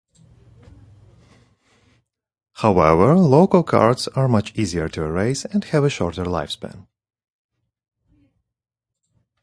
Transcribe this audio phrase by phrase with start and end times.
[2.53, 6.87] However, LoCo cards are much easier to erase and have a shorter lifespan.